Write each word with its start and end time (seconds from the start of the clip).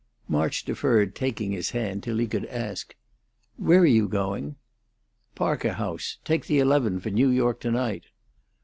March 0.27 0.65
deferred 0.65 1.13
taking 1.13 1.51
his 1.51 1.69
hand 1.69 2.01
till 2.01 2.17
he 2.17 2.25
could 2.25 2.47
ask, 2.47 2.95
"Where 3.57 3.81
are 3.81 3.85
you 3.85 4.07
going?" 4.07 4.55
"Parker 5.35 5.73
House. 5.73 6.17
Take 6.25 6.47
the 6.47 6.57
eleven 6.57 6.99
for 6.99 7.11
New 7.11 7.29
York 7.29 7.59
to 7.59 7.69
night." 7.69 8.05